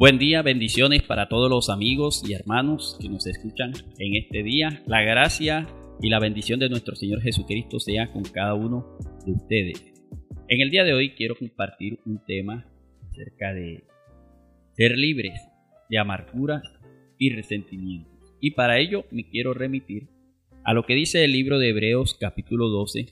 Buen 0.00 0.16
día, 0.16 0.40
bendiciones 0.40 1.02
para 1.02 1.28
todos 1.28 1.50
los 1.50 1.68
amigos 1.68 2.22
y 2.26 2.32
hermanos 2.32 2.96
que 2.98 3.10
nos 3.10 3.26
escuchan 3.26 3.74
en 3.98 4.16
este 4.16 4.42
día. 4.42 4.82
La 4.86 5.02
gracia 5.02 5.68
y 6.00 6.08
la 6.08 6.18
bendición 6.18 6.58
de 6.58 6.70
nuestro 6.70 6.96
Señor 6.96 7.20
Jesucristo 7.20 7.78
sea 7.78 8.10
con 8.10 8.22
cada 8.22 8.54
uno 8.54 8.96
de 9.26 9.32
ustedes. 9.32 9.84
En 10.48 10.62
el 10.62 10.70
día 10.70 10.84
de 10.84 10.94
hoy 10.94 11.10
quiero 11.10 11.34
compartir 11.36 11.98
un 12.06 12.24
tema 12.24 12.64
acerca 13.10 13.52
de 13.52 13.84
ser 14.72 14.96
libres 14.96 15.38
de 15.90 15.98
amarguras 15.98 16.62
y 17.18 17.34
resentimientos. 17.34 18.34
Y 18.40 18.52
para 18.52 18.78
ello 18.78 19.04
me 19.10 19.28
quiero 19.28 19.52
remitir 19.52 20.08
a 20.64 20.72
lo 20.72 20.86
que 20.86 20.94
dice 20.94 21.26
el 21.26 21.32
libro 21.32 21.58
de 21.58 21.68
Hebreos 21.68 22.16
capítulo 22.18 22.68
12, 22.70 23.04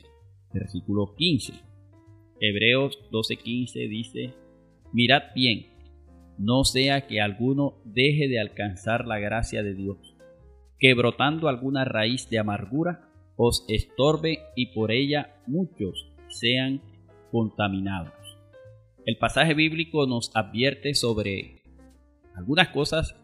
versículo 0.55 1.15
15. 1.19 1.53
Hebreos 2.41 2.99
12:15 3.13 3.89
dice, 3.91 4.33
mirad 4.95 5.25
bien 5.35 5.78
no 6.39 6.65
sea 6.65 7.07
que 7.07 7.21
alguno 7.21 7.75
deje 7.85 8.29
de 8.29 8.41
alcanzar 8.41 9.07
la 9.07 9.19
gracia 9.19 9.63
de 9.63 9.75
Dios, 9.75 9.99
que 10.79 10.95
brotando 10.95 11.49
alguna 11.49 11.85
raíz 11.85 12.31
de 12.31 12.39
amargura 12.39 13.11
os 13.37 13.65
estorbe 13.69 14.39
y 14.57 14.67
por 14.75 14.93
ella 14.93 15.37
muchos 15.47 16.13
sean 16.29 16.81
contaminados. 17.31 18.13
El 19.05 19.17
pasaje 19.17 19.55
bíblico 19.55 20.07
nos 20.07 20.31
advierte 20.35 20.95
sobre 20.95 21.63
algunas 22.37 22.69
cosas 22.69 23.17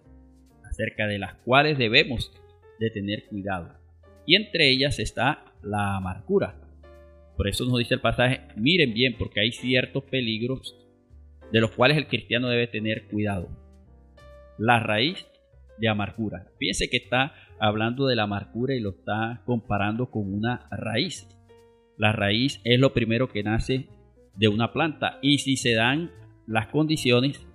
acerca 0.64 1.06
de 1.06 1.18
las 1.18 1.34
cuales 1.34 1.78
debemos 1.78 2.32
de 2.80 2.90
tener 2.90 3.26
cuidado. 3.26 3.74
Y 4.26 4.36
entre 4.36 4.70
ellas 4.70 4.98
está 4.98 5.44
la 5.62 5.96
amargura. 5.96 6.60
Por 7.36 7.48
eso 7.48 7.64
nos 7.64 7.78
dice 7.78 7.94
el 7.94 8.00
pasaje, 8.00 8.40
miren 8.56 8.94
bien 8.94 9.16
porque 9.18 9.40
hay 9.40 9.52
ciertos 9.52 10.04
peligros 10.04 10.76
de 11.54 11.60
los 11.60 11.70
cuales 11.70 11.96
el 11.96 12.08
cristiano 12.08 12.48
debe 12.48 12.66
tener 12.66 13.06
cuidado. 13.06 13.48
La 14.58 14.80
raíz 14.80 15.24
de 15.78 15.88
amargura. 15.88 16.48
Fíjense 16.58 16.90
que 16.90 16.96
está 16.96 17.32
hablando 17.60 18.08
de 18.08 18.16
la 18.16 18.24
amargura 18.24 18.74
y 18.74 18.80
lo 18.80 18.90
está 18.90 19.40
comparando 19.46 20.10
con 20.10 20.34
una 20.34 20.66
raíz. 20.72 21.28
La 21.96 22.10
raíz 22.10 22.60
es 22.64 22.80
lo 22.80 22.92
primero 22.92 23.28
que 23.28 23.44
nace 23.44 23.86
de 24.34 24.48
una 24.48 24.72
planta 24.72 25.20
y 25.22 25.38
si 25.38 25.56
se 25.56 25.74
dan 25.74 26.10
las 26.48 26.66
condiciones, 26.66 27.46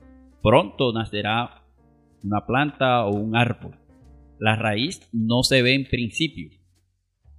pronto 0.41 0.93
nacerá 0.93 1.65
una 2.23 2.45
planta 2.45 3.03
o 3.03 3.13
un 3.13 3.35
árbol. 3.35 3.75
La 4.39 4.55
raíz 4.55 5.09
no 5.11 5.43
se 5.43 5.61
ve 5.61 5.73
en 5.73 5.83
principio, 5.83 6.51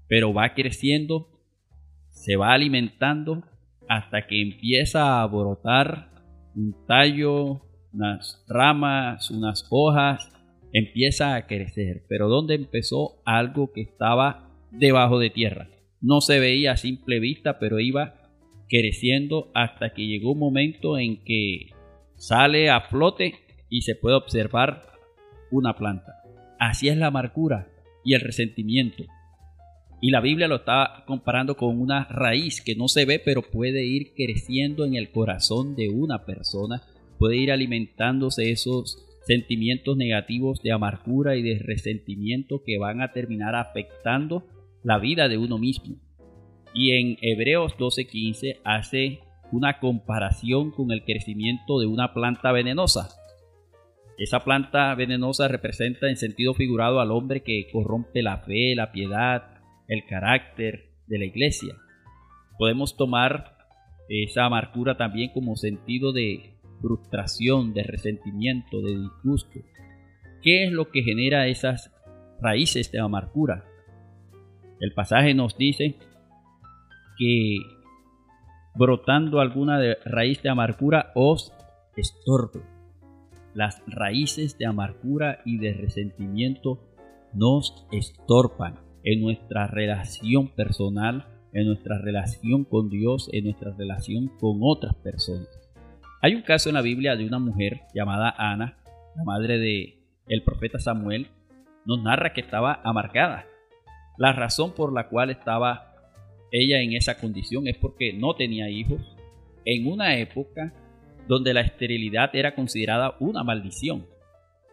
pero 0.09 0.35
va 0.35 0.53
creciendo, 0.53 1.41
se 2.11 2.37
va 2.37 2.53
alimentando 2.53 3.45
hasta 3.89 4.27
que 4.27 4.43
empieza 4.43 5.23
a 5.23 5.27
brotar 5.27 6.10
un 6.55 6.75
tallo, 6.87 7.63
unas 7.93 8.45
ramas, 8.49 9.31
unas 9.31 9.67
hojas, 9.71 10.33
empieza 10.73 11.35
a 11.35 11.47
crecer. 11.47 12.05
Pero 12.09 12.29
¿dónde 12.29 12.55
empezó 12.55 13.23
algo 13.25 13.73
que 13.73 13.83
estaba 13.83 14.51
debajo 14.71 15.19
de 15.19 15.31
tierra? 15.31 15.69
No 16.01 16.21
se 16.21 16.39
veía 16.39 16.73
a 16.73 16.77
simple 16.77 17.21
vista, 17.21 17.59
pero 17.59 17.81
iba 17.81 18.15
creciendo 18.69 19.51
hasta 19.55 19.93
que 19.93 20.07
llegó 20.07 20.33
un 20.33 20.39
momento 20.39 20.97
en 20.99 21.23
que 21.25 21.71
sale 22.17 22.71
a 22.71 22.83
flote 22.83 23.35
y 23.69 23.83
se 23.83 23.97
puede 23.97 24.17
observar 24.17 24.83
una 25.51 25.75
planta. 25.75 26.15
Así 26.59 26.89
es 26.89 26.97
la 26.97 27.09
amargura 27.09 27.69
y 28.05 28.15
el 28.15 28.21
resentimiento. 28.21 29.05
Y 30.01 30.11
la 30.11 30.21
Biblia 30.21 30.49
lo 30.49 30.57
está 30.57 31.05
comparando 31.07 31.57
con 31.57 31.79
una 31.79 32.05
raíz 32.05 32.63
que 32.63 32.75
no 32.75 32.89
se 32.89 33.05
ve, 33.05 33.21
pero 33.23 33.43
puede 33.43 33.85
ir 33.85 34.15
creciendo 34.15 34.87
en 34.87 34.95
el 34.95 35.11
corazón 35.11 35.77
de 35.77 35.91
una 35.91 36.25
persona, 36.25 36.83
puede 37.19 37.37
ir 37.37 37.53
alimentándose 37.53 38.51
esos 38.51 39.07
sentimientos 39.27 39.97
negativos 39.99 40.63
de 40.63 40.73
amargura 40.73 41.37
y 41.37 41.43
de 41.43 41.59
resentimiento 41.59 42.63
que 42.65 42.79
van 42.79 43.03
a 43.03 43.13
terminar 43.13 43.55
afectando 43.55 44.47
la 44.83 44.99
vida 44.99 45.29
de 45.29 45.37
uno 45.37 45.59
mismo. 45.59 45.97
Y 46.73 46.93
en 46.93 47.19
Hebreos 47.21 47.77
12:15 47.77 48.61
hace 48.65 49.21
una 49.53 49.81
comparación 49.81 50.71
con 50.71 50.93
el 50.93 51.05
crecimiento 51.05 51.79
de 51.79 51.87
una 51.87 52.15
planta 52.15 52.53
venenosa. 52.53 53.11
Esa 54.17 54.41
planta 54.45 54.95
venenosa 54.95 55.49
representa 55.49 56.09
en 56.09 56.17
sentido 56.17 56.55
figurado 56.55 57.01
al 57.01 57.11
hombre 57.11 57.43
que 57.43 57.69
corrompe 57.73 58.23
la 58.23 58.39
fe, 58.39 58.75
la 58.75 58.93
piedad, 58.93 59.60
el 59.91 60.07
carácter 60.07 60.93
de 61.09 61.19
la 61.19 61.25
iglesia. 61.25 61.75
Podemos 62.57 62.97
tomar 62.97 63.57
esa 64.09 64.45
amargura 64.45 64.97
también 64.97 65.33
como 65.35 65.57
sentido 65.57 66.13
de 66.13 66.55
frustración, 66.81 67.75
de 67.75 67.83
resentimiento, 67.83 68.81
de 68.83 68.93
disgusto. 68.93 69.61
¿Qué 70.43 70.65
es 70.65 70.73
lo 70.73 70.91
que 70.91 71.03
genera 71.03 71.49
esas 71.49 71.93
raíces 72.41 72.93
de 72.93 73.01
amargura? 73.01 73.65
El 74.79 74.95
pasaje 74.95 75.35
nos 75.35 75.59
dice 75.59 75.97
que 77.19 77.59
brotando 78.77 79.41
alguna 79.41 79.81
raíz 80.05 80.41
de 80.41 80.51
amargura 80.51 81.11
os 81.17 81.53
estorbe. 81.97 82.63
Las 83.55 83.83
raíces 83.89 84.57
de 84.57 84.67
amargura 84.67 85.41
y 85.45 85.59
de 85.59 85.75
resentimiento 85.75 86.81
nos 87.35 87.87
estorban 87.91 88.90
en 89.05 89.21
nuestra 89.21 89.67
relación 89.67 90.49
personal, 90.49 91.27
en 91.53 91.67
nuestra 91.67 91.99
relación 91.99 92.65
con 92.65 92.91
Dios, 92.91 93.29
en 93.33 93.45
nuestra 93.45 93.73
relación 93.77 94.29
con 94.39 94.59
otras 94.63 94.95
personas. 94.97 95.49
Hay 96.23 96.35
un 96.35 96.43
caso 96.43 96.69
en 96.69 96.75
la 96.75 96.83
Biblia 96.83 97.17
de 97.17 97.27
una 97.27 97.39
mujer 97.39 97.83
llamada 97.95 98.35
Ana, 98.37 98.79
la 99.17 99.25
madre 99.25 99.59
de 99.59 99.99
el 100.29 100.43
profeta 100.43 100.79
Samuel, 100.79 101.29
nos 101.87 102.03
narra 102.03 102.33
que 102.33 102.41
estaba 102.41 102.81
amargada. 102.85 103.47
La 104.19 104.33
razón 104.33 104.75
por 104.75 104.93
la 104.93 105.09
cual 105.09 105.31
estaba 105.31 105.95
ella 106.53 106.81
en 106.81 106.93
esa 106.93 107.19
condición 107.19 107.67
es 107.67 107.77
porque 107.77 108.13
no 108.13 108.35
tenía 108.35 108.69
hijos 108.69 109.01
en 109.65 109.87
una 109.87 110.19
época 110.19 110.73
donde 111.27 111.55
la 111.55 111.61
esterilidad 111.61 112.35
era 112.35 112.55
considerada 112.55 113.17
una 113.21 113.45
maldición. 113.45 114.07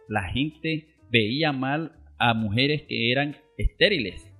La 0.08 0.24
gente 0.24 0.88
veía 1.10 1.52
mal 1.52 1.92
a 2.18 2.34
mujeres 2.34 2.82
que 2.82 3.12
eran 3.12 3.36
estériles 3.58 4.32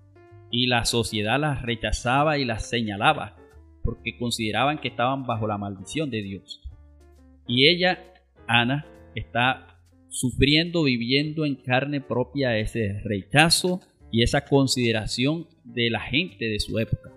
y 0.50 0.66
la 0.66 0.86
sociedad 0.86 1.38
las 1.38 1.62
rechazaba 1.62 2.38
y 2.38 2.44
las 2.44 2.68
señalaba 2.68 3.36
porque 3.82 4.16
consideraban 4.16 4.78
que 4.78 4.88
estaban 4.88 5.26
bajo 5.26 5.46
la 5.46 5.58
maldición 5.58 6.10
de 6.10 6.22
Dios. 6.22 6.62
Y 7.46 7.68
ella, 7.68 7.98
Ana, 8.46 8.86
está 9.14 9.78
sufriendo, 10.08 10.84
viviendo 10.84 11.44
en 11.44 11.56
carne 11.56 12.00
propia 12.00 12.56
ese 12.58 13.00
rechazo 13.04 13.80
y 14.10 14.22
esa 14.22 14.44
consideración 14.44 15.46
de 15.64 15.90
la 15.90 16.00
gente 16.00 16.46
de 16.46 16.60
su 16.60 16.78
época. 16.78 17.10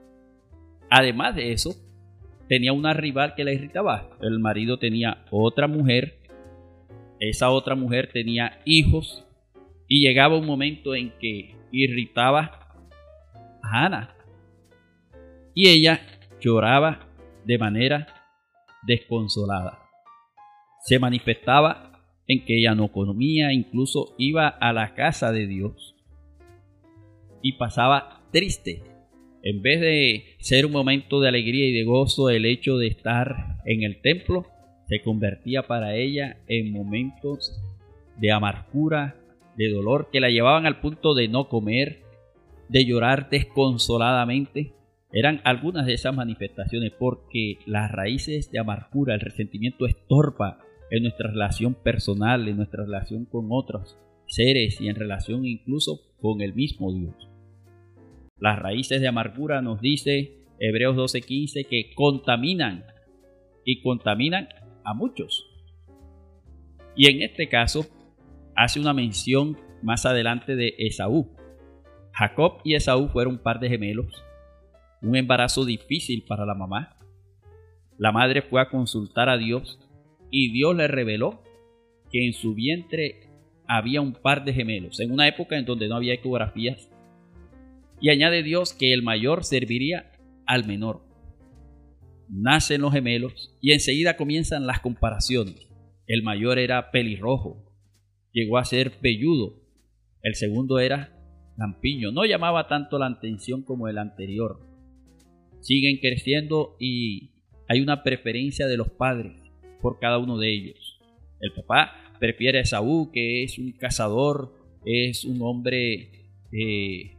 Además 0.89 1.35
de 1.35 1.53
eso, 1.53 1.75
tenía 2.47 2.73
una 2.73 2.93
rival 2.93 3.33
que 3.35 3.43
la 3.43 3.53
irritaba. 3.53 4.09
El 4.21 4.39
marido 4.39 4.77
tenía 4.77 5.25
otra 5.31 5.67
mujer, 5.67 6.19
esa 7.19 7.49
otra 7.49 7.75
mujer 7.75 8.09
tenía 8.11 8.59
hijos 8.65 9.25
y 9.93 10.07
llegaba 10.07 10.37
un 10.37 10.45
momento 10.45 10.95
en 10.95 11.11
que 11.19 11.53
irritaba 11.69 12.79
a 13.61 13.85
Ana. 13.85 14.15
Y 15.53 15.67
ella 15.67 15.99
lloraba 16.39 17.09
de 17.43 17.57
manera 17.57 18.07
desconsolada. 18.87 19.79
Se 20.85 20.97
manifestaba 20.97 22.05
en 22.25 22.45
que 22.45 22.57
ella 22.57 22.73
no 22.73 22.93
comía, 22.93 23.51
incluso 23.51 24.15
iba 24.17 24.47
a 24.47 24.71
la 24.71 24.95
casa 24.95 25.33
de 25.33 25.45
Dios 25.45 25.93
y 27.41 27.57
pasaba 27.57 28.23
triste. 28.31 28.83
En 29.43 29.61
vez 29.61 29.81
de 29.81 30.23
ser 30.39 30.65
un 30.65 30.71
momento 30.71 31.19
de 31.19 31.27
alegría 31.27 31.67
y 31.67 31.73
de 31.73 31.83
gozo 31.83 32.29
el 32.29 32.45
hecho 32.45 32.77
de 32.77 32.87
estar 32.87 33.57
en 33.65 33.83
el 33.83 33.99
templo, 33.99 34.45
se 34.87 35.01
convertía 35.01 35.63
para 35.63 35.97
ella 35.97 36.37
en 36.47 36.71
momentos 36.71 37.61
de 38.15 38.31
amargura, 38.31 39.17
de 39.61 39.73
dolor, 39.73 40.09
que 40.11 40.19
la 40.19 40.29
llevaban 40.29 40.65
al 40.65 40.79
punto 40.79 41.13
de 41.13 41.27
no 41.27 41.49
comer, 41.49 42.03
de 42.69 42.85
llorar 42.85 43.29
desconsoladamente, 43.29 44.73
eran 45.13 45.41
algunas 45.43 45.85
de 45.85 45.93
esas 45.93 46.15
manifestaciones 46.15 46.93
porque 46.97 47.59
las 47.65 47.91
raíces 47.91 48.49
de 48.51 48.59
amargura, 48.59 49.13
el 49.13 49.19
resentimiento 49.19 49.85
estorba 49.85 50.59
en 50.89 51.03
nuestra 51.03 51.29
relación 51.29 51.73
personal, 51.75 52.47
en 52.47 52.57
nuestra 52.57 52.85
relación 52.85 53.25
con 53.25 53.47
otros 53.49 53.97
seres 54.27 54.79
y 54.79 54.87
en 54.87 54.95
relación 54.95 55.45
incluso 55.45 55.99
con 56.21 56.41
el 56.41 56.53
mismo 56.53 56.93
Dios. 56.93 57.29
Las 58.39 58.57
raíces 58.57 59.01
de 59.01 59.07
amargura 59.07 59.61
nos 59.61 59.81
dice 59.81 60.45
Hebreos 60.59 60.95
12:15 60.95 61.65
que 61.65 61.93
contaminan 61.93 62.85
y 63.65 63.81
contaminan 63.81 64.47
a 64.83 64.93
muchos. 64.93 65.45
Y 66.95 67.07
en 67.07 67.21
este 67.21 67.49
caso 67.49 67.85
hace 68.55 68.79
una 68.79 68.93
mención 68.93 69.57
más 69.81 70.05
adelante 70.05 70.55
de 70.55 70.75
Esaú. 70.77 71.35
Jacob 72.13 72.59
y 72.63 72.75
Esaú 72.75 73.07
fueron 73.09 73.35
un 73.35 73.43
par 73.43 73.59
de 73.59 73.69
gemelos, 73.69 74.23
un 75.01 75.15
embarazo 75.15 75.65
difícil 75.65 76.23
para 76.27 76.45
la 76.45 76.53
mamá. 76.53 76.97
La 77.97 78.11
madre 78.11 78.41
fue 78.41 78.61
a 78.61 78.69
consultar 78.69 79.29
a 79.29 79.37
Dios 79.37 79.79
y 80.29 80.51
Dios 80.51 80.75
le 80.75 80.87
reveló 80.87 81.43
que 82.11 82.25
en 82.25 82.33
su 82.33 82.53
vientre 82.53 83.29
había 83.67 84.01
un 84.01 84.13
par 84.13 84.43
de 84.43 84.53
gemelos, 84.53 84.99
en 84.99 85.11
una 85.11 85.27
época 85.27 85.57
en 85.57 85.65
donde 85.65 85.87
no 85.87 85.95
había 85.95 86.13
ecografías. 86.13 86.89
Y 88.01 88.09
añade 88.09 88.43
Dios 88.43 88.73
que 88.73 88.93
el 88.93 89.03
mayor 89.03 89.43
serviría 89.45 90.11
al 90.45 90.65
menor. 90.65 91.05
Nacen 92.27 92.81
los 92.81 92.93
gemelos 92.93 93.55
y 93.61 93.71
enseguida 93.71 94.17
comienzan 94.17 94.67
las 94.67 94.79
comparaciones. 94.79 95.69
El 96.07 96.23
mayor 96.23 96.59
era 96.59 96.91
pelirrojo, 96.91 97.70
llegó 98.31 98.57
a 98.57 98.65
ser 98.65 98.99
pelludo. 98.99 99.55
El 100.21 100.35
segundo 100.35 100.79
era 100.79 101.17
lampiño. 101.57 102.11
No 102.11 102.25
llamaba 102.25 102.67
tanto 102.67 102.97
la 102.99 103.07
atención 103.07 103.63
como 103.63 103.87
el 103.87 103.97
anterior. 103.97 104.59
Siguen 105.59 105.97
creciendo 105.97 106.75
y 106.79 107.31
hay 107.67 107.81
una 107.81 108.03
preferencia 108.03 108.67
de 108.67 108.77
los 108.77 108.89
padres 108.89 109.33
por 109.81 109.99
cada 109.99 110.17
uno 110.17 110.37
de 110.37 110.51
ellos. 110.51 110.99
El 111.39 111.53
papá 111.53 111.93
prefiere 112.19 112.59
a 112.59 112.61
Esaú, 112.61 113.11
que 113.11 113.43
es 113.43 113.57
un 113.57 113.71
cazador, 113.71 114.53
es 114.85 115.25
un 115.25 115.41
hombre 115.41 116.11
eh, 116.51 117.17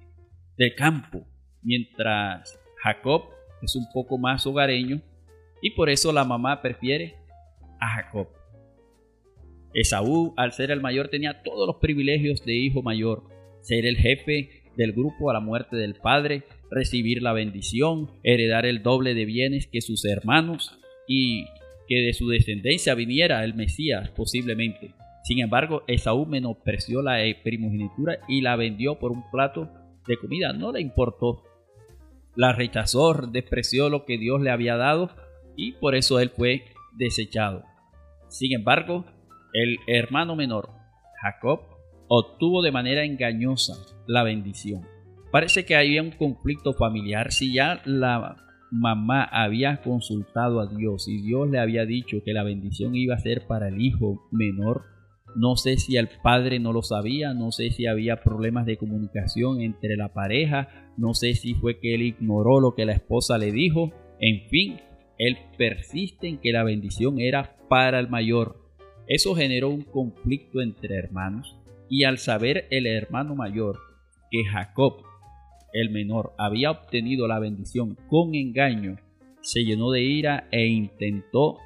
del 0.56 0.74
campo, 0.74 1.26
mientras 1.62 2.58
Jacob 2.82 3.24
es 3.62 3.76
un 3.76 3.86
poco 3.92 4.18
más 4.18 4.46
hogareño 4.46 5.00
y 5.60 5.70
por 5.70 5.88
eso 5.88 6.12
la 6.12 6.24
mamá 6.24 6.60
prefiere 6.60 7.16
a 7.80 7.88
Jacob. 7.88 8.28
Esaú, 9.74 10.34
al 10.36 10.52
ser 10.52 10.70
el 10.70 10.80
mayor, 10.80 11.08
tenía 11.08 11.42
todos 11.42 11.66
los 11.66 11.76
privilegios 11.76 12.44
de 12.44 12.54
hijo 12.54 12.82
mayor, 12.82 13.24
ser 13.60 13.86
el 13.86 13.96
jefe 13.96 14.62
del 14.76 14.92
grupo 14.92 15.30
a 15.30 15.34
la 15.34 15.40
muerte 15.40 15.76
del 15.76 15.94
padre, 15.94 16.44
recibir 16.70 17.22
la 17.22 17.32
bendición, 17.32 18.10
heredar 18.22 18.66
el 18.66 18.82
doble 18.82 19.14
de 19.14 19.24
bienes 19.24 19.66
que 19.66 19.80
sus 19.80 20.04
hermanos 20.04 20.78
y 21.06 21.44
que 21.88 21.96
de 21.96 22.12
su 22.12 22.28
descendencia 22.28 22.94
viniera 22.94 23.44
el 23.44 23.54
Mesías 23.54 24.10
posiblemente. 24.10 24.94
Sin 25.24 25.40
embargo, 25.40 25.84
Esaú 25.86 26.26
menospreció 26.26 27.02
la 27.02 27.18
primogenitura 27.44 28.18
y 28.28 28.40
la 28.40 28.56
vendió 28.56 28.98
por 28.98 29.12
un 29.12 29.30
plato 29.30 29.70
de 30.06 30.16
comida. 30.16 30.52
No 30.52 30.72
le 30.72 30.80
importó. 30.80 31.44
La 32.34 32.52
rechazó, 32.52 33.14
despreció 33.14 33.88
lo 33.88 34.04
que 34.04 34.18
Dios 34.18 34.40
le 34.40 34.50
había 34.50 34.76
dado 34.76 35.10
y 35.56 35.72
por 35.72 35.94
eso 35.94 36.18
él 36.18 36.30
fue 36.30 36.64
desechado. 36.96 37.62
Sin 38.28 38.52
embargo, 38.52 39.04
el 39.52 39.78
hermano 39.86 40.36
menor, 40.36 40.70
Jacob, 41.20 41.60
obtuvo 42.08 42.62
de 42.62 42.72
manera 42.72 43.04
engañosa 43.04 43.74
la 44.06 44.22
bendición. 44.22 44.82
Parece 45.30 45.64
que 45.64 45.76
había 45.76 46.02
un 46.02 46.10
conflicto 46.10 46.74
familiar. 46.74 47.32
Si 47.32 47.54
ya 47.54 47.80
la 47.84 48.36
mamá 48.70 49.24
había 49.24 49.82
consultado 49.82 50.60
a 50.60 50.66
Dios 50.66 51.08
y 51.08 51.22
Dios 51.22 51.48
le 51.48 51.58
había 51.58 51.86
dicho 51.86 52.22
que 52.24 52.32
la 52.32 52.42
bendición 52.42 52.94
iba 52.94 53.14
a 53.14 53.18
ser 53.18 53.46
para 53.46 53.68
el 53.68 53.80
hijo 53.80 54.28
menor, 54.30 54.84
no 55.34 55.56
sé 55.56 55.78
si 55.78 55.96
el 55.96 56.08
padre 56.22 56.58
no 56.58 56.72
lo 56.72 56.82
sabía, 56.82 57.32
no 57.32 57.52
sé 57.52 57.70
si 57.70 57.86
había 57.86 58.22
problemas 58.22 58.66
de 58.66 58.76
comunicación 58.76 59.60
entre 59.62 59.96
la 59.96 60.12
pareja, 60.12 60.68
no 60.98 61.14
sé 61.14 61.34
si 61.34 61.54
fue 61.54 61.80
que 61.80 61.94
él 61.94 62.02
ignoró 62.02 62.60
lo 62.60 62.74
que 62.74 62.84
la 62.84 62.92
esposa 62.92 63.38
le 63.38 63.52
dijo, 63.52 63.92
en 64.20 64.48
fin, 64.48 64.80
él 65.18 65.38
persiste 65.56 66.28
en 66.28 66.38
que 66.38 66.52
la 66.52 66.64
bendición 66.64 67.20
era 67.20 67.56
para 67.68 67.98
el 67.98 68.08
mayor. 68.08 68.61
Eso 69.06 69.34
generó 69.34 69.68
un 69.68 69.82
conflicto 69.82 70.60
entre 70.60 70.96
hermanos 70.96 71.56
y 71.88 72.04
al 72.04 72.18
saber 72.18 72.66
el 72.70 72.86
hermano 72.86 73.34
mayor 73.34 73.78
que 74.30 74.44
Jacob 74.44 75.02
el 75.72 75.90
menor 75.90 76.34
había 76.38 76.70
obtenido 76.70 77.26
la 77.26 77.38
bendición 77.38 77.96
con 78.08 78.34
engaño, 78.34 78.98
se 79.40 79.64
llenó 79.64 79.90
de 79.90 80.02
ira 80.02 80.46
e 80.50 80.66
intentó, 80.66 81.58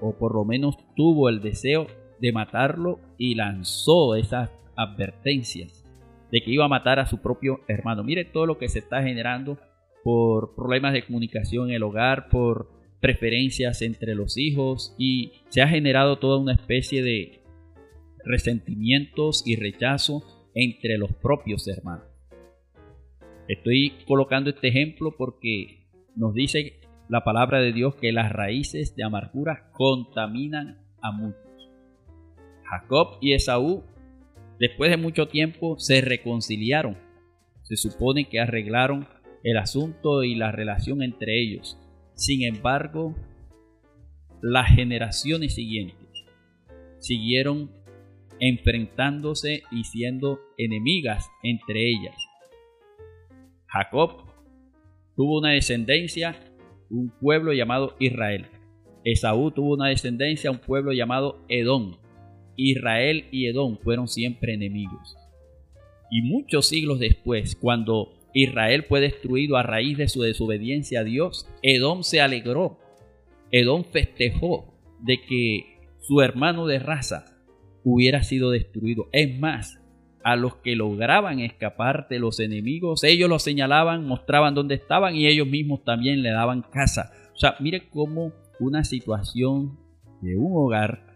o 0.00 0.16
por 0.18 0.34
lo 0.34 0.44
menos 0.44 0.76
tuvo 0.96 1.28
el 1.28 1.40
deseo 1.40 1.86
de 2.20 2.32
matarlo 2.32 3.00
y 3.18 3.34
lanzó 3.34 4.16
esas 4.16 4.50
advertencias 4.76 5.84
de 6.30 6.40
que 6.40 6.50
iba 6.50 6.64
a 6.64 6.68
matar 6.68 6.98
a 6.98 7.06
su 7.06 7.20
propio 7.20 7.60
hermano. 7.68 8.02
Mire 8.02 8.24
todo 8.24 8.46
lo 8.46 8.58
que 8.58 8.68
se 8.68 8.80
está 8.80 9.02
generando 9.02 9.58
por 10.04 10.54
problemas 10.54 10.92
de 10.92 11.04
comunicación 11.04 11.68
en 11.68 11.76
el 11.76 11.82
hogar, 11.82 12.28
por 12.28 12.70
preferencias 13.00 13.82
entre 13.82 14.14
los 14.14 14.36
hijos 14.36 14.94
y 14.98 15.32
se 15.48 15.62
ha 15.62 15.68
generado 15.68 16.18
toda 16.18 16.38
una 16.38 16.54
especie 16.54 17.02
de 17.02 17.42
resentimientos 18.24 19.42
y 19.46 19.56
rechazo 19.56 20.22
entre 20.54 20.98
los 20.98 21.12
propios 21.12 21.66
hermanos. 21.68 22.06
Estoy 23.48 23.94
colocando 24.06 24.50
este 24.50 24.68
ejemplo 24.68 25.14
porque 25.16 25.86
nos 26.16 26.34
dice 26.34 26.80
la 27.08 27.24
palabra 27.24 27.60
de 27.60 27.72
Dios 27.72 27.94
que 27.94 28.12
las 28.12 28.30
raíces 28.30 28.94
de 28.94 29.04
amargura 29.04 29.70
contaminan 29.72 30.78
a 31.00 31.12
muchos. 31.12 31.70
Jacob 32.64 33.16
y 33.22 33.32
Esaú, 33.32 33.82
después 34.58 34.90
de 34.90 34.98
mucho 34.98 35.28
tiempo, 35.28 35.78
se 35.78 36.02
reconciliaron. 36.02 36.98
Se 37.62 37.76
supone 37.76 38.28
que 38.28 38.40
arreglaron 38.40 39.08
el 39.42 39.56
asunto 39.56 40.22
y 40.22 40.34
la 40.34 40.52
relación 40.52 41.02
entre 41.02 41.40
ellos. 41.40 41.78
Sin 42.18 42.42
embargo, 42.42 43.14
las 44.42 44.74
generaciones 44.74 45.54
siguientes 45.54 46.08
siguieron 46.98 47.70
enfrentándose 48.40 49.62
y 49.70 49.84
siendo 49.84 50.40
enemigas 50.56 51.30
entre 51.44 51.88
ellas. 51.88 52.16
Jacob 53.66 54.24
tuvo 55.14 55.38
una 55.38 55.50
descendencia, 55.50 56.36
un 56.90 57.08
pueblo 57.20 57.52
llamado 57.52 57.94
Israel. 58.00 58.46
Esaú 59.04 59.52
tuvo 59.52 59.74
una 59.74 59.86
descendencia, 59.86 60.50
un 60.50 60.58
pueblo 60.58 60.92
llamado 60.92 61.44
Edom. 61.48 61.98
Israel 62.56 63.26
y 63.30 63.46
Edom 63.46 63.78
fueron 63.78 64.08
siempre 64.08 64.54
enemigos. 64.54 65.16
Y 66.10 66.22
muchos 66.22 66.66
siglos 66.66 66.98
después, 66.98 67.54
cuando 67.54 68.17
Israel 68.32 68.84
fue 68.88 69.00
destruido 69.00 69.56
a 69.56 69.62
raíz 69.62 69.96
de 69.98 70.08
su 70.08 70.22
desobediencia 70.22 71.00
a 71.00 71.04
Dios, 71.04 71.48
Edom 71.62 72.02
se 72.02 72.20
alegró. 72.20 72.78
Edom 73.50 73.84
festejó 73.84 74.74
de 75.00 75.20
que 75.22 75.78
su 76.00 76.20
hermano 76.20 76.66
de 76.66 76.78
raza 76.78 77.38
hubiera 77.84 78.22
sido 78.22 78.50
destruido. 78.50 79.08
Es 79.12 79.38
más, 79.38 79.80
a 80.22 80.36
los 80.36 80.56
que 80.56 80.76
lograban 80.76 81.40
escapar 81.40 82.06
de 82.08 82.18
los 82.18 82.40
enemigos, 82.40 83.04
ellos 83.04 83.30
los 83.30 83.42
señalaban, 83.42 84.06
mostraban 84.06 84.54
dónde 84.54 84.74
estaban 84.74 85.14
y 85.16 85.26
ellos 85.26 85.46
mismos 85.46 85.84
también 85.84 86.22
le 86.22 86.30
daban 86.30 86.62
casa. 86.62 87.12
O 87.34 87.38
sea, 87.38 87.56
mire 87.60 87.88
cómo 87.88 88.32
una 88.60 88.84
situación 88.84 89.78
de 90.20 90.36
un 90.36 90.52
hogar, 90.54 91.07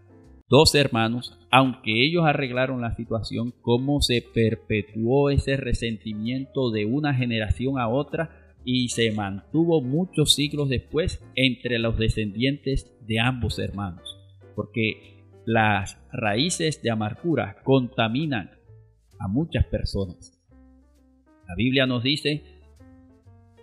dos 0.52 0.74
hermanos, 0.74 1.38
aunque 1.50 2.04
ellos 2.04 2.26
arreglaron 2.26 2.82
la 2.82 2.94
situación, 2.94 3.54
cómo 3.62 4.02
se 4.02 4.22
perpetuó 4.34 5.30
ese 5.30 5.56
resentimiento 5.56 6.70
de 6.70 6.84
una 6.84 7.14
generación 7.14 7.78
a 7.78 7.88
otra 7.88 8.54
y 8.62 8.90
se 8.90 9.12
mantuvo 9.12 9.80
muchos 9.80 10.34
siglos 10.34 10.68
después 10.68 11.24
entre 11.36 11.78
los 11.78 11.96
descendientes 11.96 12.94
de 13.06 13.18
ambos 13.18 13.58
hermanos. 13.58 14.18
Porque 14.54 15.24
las 15.46 15.98
raíces 16.12 16.82
de 16.82 16.90
amargura 16.90 17.56
contaminan 17.64 18.50
a 19.18 19.28
muchas 19.28 19.64
personas. 19.64 20.38
La 21.48 21.54
Biblia 21.56 21.86
nos 21.86 22.02
dice 22.02 22.42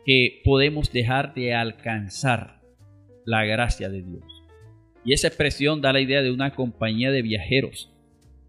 que 0.08 0.42
podemos 0.44 0.92
dejar 0.92 1.36
de 1.36 1.54
alcanzar 1.54 2.62
la 3.26 3.46
gracia 3.46 3.90
de 3.90 4.02
Dios. 4.02 4.39
Y 5.06 5.14
esa 5.14 5.28
expresión 5.28 5.82
da 5.82 5.94
la 5.94 6.02
idea 6.02 6.22
de 6.22 6.32
una 6.32 6.56
compañía 6.56 7.12
de 7.12 7.22
viajeros 7.22 7.92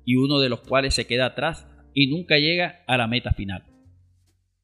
y 0.05 0.17
uno 0.17 0.41
de 0.41 0.49
los 0.49 0.61
cuales 0.61 0.95
se 0.95 1.07
queda 1.07 1.27
atrás 1.27 1.67
y 1.95 2.09
nunca 2.09 2.39
llega 2.39 2.83
a 2.87 2.97
la 2.97 3.07
meta 3.07 3.33
final. 3.33 3.65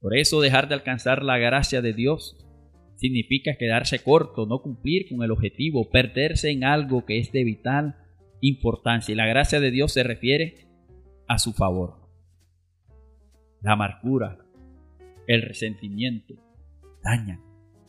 Por 0.00 0.16
eso 0.16 0.40
dejar 0.40 0.69
de 0.69 0.75
alcanzar 0.75 1.23
la 1.23 1.38
gracia 1.38 1.83
de 1.83 1.93
Dios 1.93 2.37
significa 2.97 3.57
quedarse 3.59 4.02
corto, 4.02 4.47
no 4.47 4.62
cumplir 4.62 5.09
con 5.09 5.23
el 5.23 5.31
objetivo, 5.31 5.90
perderse 5.90 6.50
en 6.50 6.64
algo 6.64 7.05
que 7.05 7.19
es 7.19 7.33
de 7.33 7.45
vital 7.45 7.97
importancia. 8.40 9.12
Y 9.12 9.16
la 9.16 9.26
gracia 9.26 9.61
de 9.61 9.71
Dios 9.71 9.93
se 9.93 10.02
refiere 10.02 10.66
a 11.28 11.38
su 11.38 11.52
favor 11.52 12.07
la 13.66 13.73
amargura, 13.73 14.38
el 15.26 15.43
resentimiento, 15.43 16.35
dañan. 17.02 17.40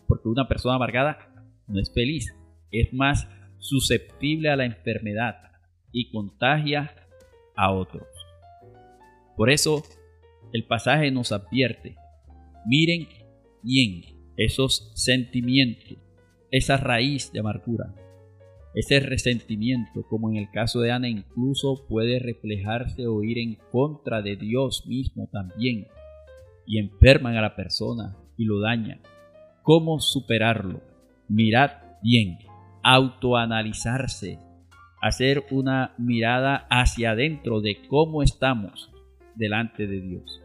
Porque 0.07 0.27
una 0.27 0.47
persona 0.47 0.75
amargada 0.75 1.19
no 1.67 1.79
es 1.79 1.93
feliz, 1.93 2.35
es 2.71 2.93
más 2.93 3.29
susceptible 3.59 4.49
a 4.49 4.55
la 4.55 4.65
enfermedad 4.65 5.35
y 5.91 6.11
contagia 6.11 6.93
a 7.55 7.71
otros. 7.71 8.07
Por 9.35 9.49
eso 9.49 9.83
el 10.53 10.65
pasaje 10.65 11.11
nos 11.11 11.31
advierte, 11.31 11.95
miren 12.65 13.07
bien 13.63 14.03
esos 14.37 14.91
sentimientos, 14.95 15.97
esa 16.51 16.77
raíz 16.77 17.31
de 17.31 17.39
amargura, 17.39 17.93
ese 18.77 18.99
resentimiento, 18.99 20.03
como 20.07 20.29
en 20.29 20.37
el 20.37 20.51
caso 20.51 20.81
de 20.81 20.91
Ana, 20.91 21.09
incluso 21.09 21.87
puede 21.87 22.19
reflejarse 22.19 23.07
o 23.07 23.23
ir 23.23 23.39
en 23.39 23.57
contra 23.71 24.21
de 24.21 24.35
Dios 24.35 24.85
mismo 24.85 25.27
también. 25.31 25.87
Y 26.67 26.77
enferman 26.77 27.35
a 27.37 27.41
la 27.41 27.55
persona 27.55 28.15
y 28.37 28.45
lo 28.45 28.59
dañan. 28.59 29.01
¿Cómo 29.63 29.99
superarlo? 29.99 30.81
Mirad 31.27 31.71
bien, 32.03 32.37
autoanalizarse. 32.83 34.39
hacer 34.99 35.45
una 35.51 35.93
mirada 35.99 36.65
hacia 36.71 37.11
adentro 37.11 37.61
de 37.61 37.77
cómo 37.87 38.23
estamos 38.23 38.91
delante 39.35 39.85
de 39.85 40.01
Dios. 40.01 40.41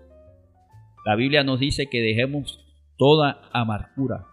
La 1.06 1.16
Biblia 1.16 1.42
nos 1.42 1.58
dice 1.58 1.86
que 1.86 2.02
dejemos 2.02 2.62
toda 2.98 3.40
amargura. 3.52 4.26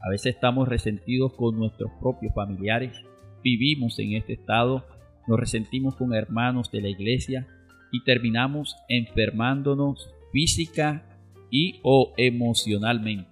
A 0.00 0.10
veces 0.10 0.34
estamos 0.34 0.68
resentidos 0.68 1.32
con 1.34 1.56
nuestros 1.56 1.92
propios 2.00 2.34
familiares, 2.34 3.04
vivimos 3.42 3.98
en 4.00 4.14
este 4.14 4.32
estado, 4.32 4.84
nos 5.28 5.38
resentimos 5.38 5.94
con 5.94 6.12
hermanos 6.12 6.70
de 6.72 6.82
la 6.82 6.88
iglesia 6.88 7.46
y 7.92 8.02
terminamos 8.02 8.76
enfermándonos 8.88 10.10
física 10.32 11.04
y 11.50 11.78
o 11.84 12.12
emocionalmente. 12.16 13.30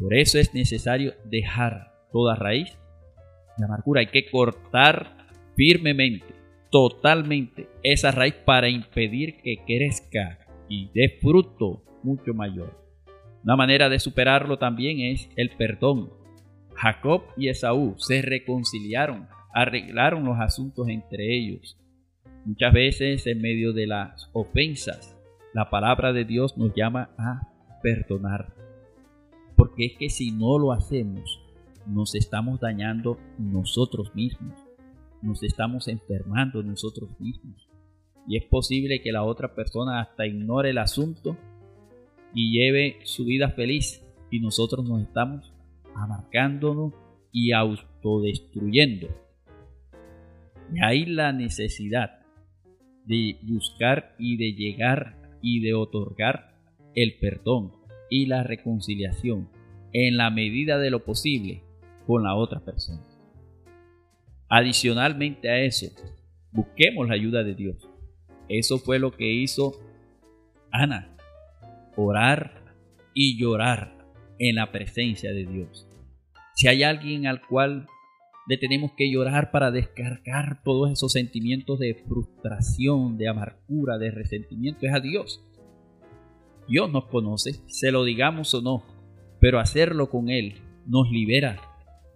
Por 0.00 0.14
eso 0.14 0.38
es 0.38 0.54
necesario 0.54 1.14
dejar 1.24 1.87
toda 2.12 2.34
raíz 2.34 2.78
de 3.56 3.64
amargura. 3.64 4.00
Hay 4.00 4.08
que 4.08 4.30
cortar 4.30 5.16
firmemente, 5.56 6.34
totalmente 6.70 7.68
esa 7.82 8.10
raíz 8.10 8.34
para 8.34 8.68
impedir 8.68 9.40
que 9.42 9.56
crezca 9.66 10.38
y 10.68 10.90
dé 10.94 11.18
fruto 11.20 11.82
mucho 12.02 12.34
mayor. 12.34 12.78
Una 13.44 13.56
manera 13.56 13.88
de 13.88 13.98
superarlo 13.98 14.58
también 14.58 15.00
es 15.00 15.30
el 15.36 15.50
perdón. 15.50 16.10
Jacob 16.74 17.22
y 17.36 17.48
Esaú 17.48 17.94
se 17.98 18.22
reconciliaron, 18.22 19.26
arreglaron 19.52 20.24
los 20.24 20.38
asuntos 20.38 20.88
entre 20.88 21.34
ellos. 21.34 21.76
Muchas 22.44 22.72
veces 22.72 23.26
en 23.26 23.40
medio 23.40 23.72
de 23.72 23.86
las 23.86 24.30
ofensas, 24.32 25.16
la 25.54 25.70
palabra 25.70 26.12
de 26.12 26.24
Dios 26.24 26.56
nos 26.56 26.72
llama 26.74 27.10
a 27.18 27.48
perdonar. 27.82 28.54
Porque 29.56 29.86
es 29.86 29.92
que 29.98 30.08
si 30.08 30.30
no 30.30 30.58
lo 30.58 30.72
hacemos, 30.72 31.40
nos 31.88 32.14
estamos 32.14 32.60
dañando 32.60 33.18
nosotros 33.38 34.14
mismos, 34.14 34.54
nos 35.22 35.42
estamos 35.42 35.88
enfermando 35.88 36.62
nosotros 36.62 37.10
mismos. 37.18 37.68
Y 38.26 38.36
es 38.36 38.44
posible 38.44 39.00
que 39.00 39.10
la 39.10 39.24
otra 39.24 39.54
persona 39.54 40.00
hasta 40.00 40.26
ignore 40.26 40.70
el 40.70 40.78
asunto 40.78 41.36
y 42.34 42.52
lleve 42.52 42.98
su 43.04 43.24
vida 43.24 43.50
feliz 43.50 44.04
y 44.30 44.40
nosotros 44.40 44.86
nos 44.86 45.02
estamos 45.02 45.52
amarcándonos 45.94 46.92
y 47.32 47.52
autodestruyendo. 47.52 49.08
Y 50.74 50.84
ahí 50.84 51.06
la 51.06 51.32
necesidad 51.32 52.20
de 53.06 53.38
buscar 53.42 54.14
y 54.18 54.36
de 54.36 54.52
llegar 54.52 55.16
y 55.40 55.60
de 55.60 55.72
otorgar 55.72 56.54
el 56.94 57.18
perdón 57.18 57.72
y 58.10 58.26
la 58.26 58.42
reconciliación 58.42 59.48
en 59.94 60.18
la 60.18 60.30
medida 60.30 60.78
de 60.78 60.90
lo 60.90 61.04
posible 61.04 61.62
con 62.08 62.22
la 62.22 62.34
otra 62.34 62.60
persona. 62.60 63.04
Adicionalmente 64.48 65.50
a 65.50 65.60
eso, 65.60 65.88
busquemos 66.52 67.06
la 67.06 67.12
ayuda 67.12 67.44
de 67.44 67.54
Dios. 67.54 67.86
Eso 68.48 68.78
fue 68.78 68.98
lo 68.98 69.10
que 69.10 69.30
hizo 69.30 69.74
Ana, 70.70 71.14
orar 71.96 72.64
y 73.12 73.38
llorar 73.38 74.06
en 74.38 74.56
la 74.56 74.72
presencia 74.72 75.32
de 75.32 75.44
Dios. 75.44 75.86
Si 76.54 76.66
hay 76.66 76.82
alguien 76.82 77.26
al 77.26 77.46
cual 77.46 77.86
le 78.48 78.56
tenemos 78.56 78.92
que 78.96 79.12
llorar 79.12 79.50
para 79.50 79.70
descargar 79.70 80.62
todos 80.62 80.90
esos 80.90 81.12
sentimientos 81.12 81.78
de 81.78 81.94
frustración, 82.08 83.18
de 83.18 83.28
amargura, 83.28 83.98
de 83.98 84.12
resentimiento, 84.12 84.86
es 84.86 84.94
a 84.94 85.00
Dios. 85.00 85.44
Dios 86.66 86.90
nos 86.90 87.04
conoce, 87.08 87.60
se 87.66 87.92
lo 87.92 88.04
digamos 88.04 88.54
o 88.54 88.62
no, 88.62 88.82
pero 89.40 89.60
hacerlo 89.60 90.08
con 90.08 90.30
Él 90.30 90.62
nos 90.86 91.10
libera 91.10 91.67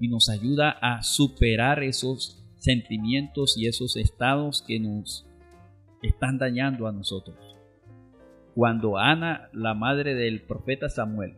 y 0.02 0.08
nos 0.08 0.28
ayuda 0.28 0.70
a 0.82 1.00
superar 1.04 1.84
esos 1.84 2.44
sentimientos 2.56 3.56
y 3.56 3.68
esos 3.68 3.96
estados 3.96 4.64
que 4.66 4.80
nos 4.80 5.28
están 6.02 6.38
dañando 6.38 6.88
a 6.88 6.92
nosotros. 6.92 7.36
Cuando 8.52 8.98
Ana, 8.98 9.48
la 9.52 9.74
madre 9.74 10.16
del 10.16 10.42
profeta 10.42 10.88
Samuel, 10.88 11.34